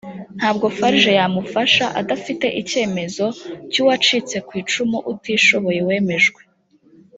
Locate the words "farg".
0.77-1.03